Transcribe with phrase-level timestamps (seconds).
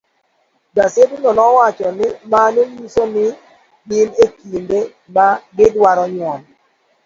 [0.75, 3.23] Gasedno nowacho ni mano nyiso ni
[3.89, 4.79] gin e kinde
[5.15, 6.41] ma gidwaro nyuol.